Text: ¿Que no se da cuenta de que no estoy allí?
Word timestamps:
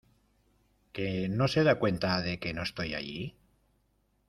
¿Que 0.95 1.29
no 1.29 1.47
se 1.47 1.63
da 1.63 1.77
cuenta 1.77 2.21
de 2.23 2.39
que 2.39 2.55
no 2.55 2.63
estoy 2.63 2.95
allí? 2.95 3.35